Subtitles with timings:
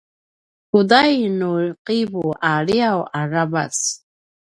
[0.71, 1.51] kudain nu
[1.99, 3.75] ’ivu a liaw aravac?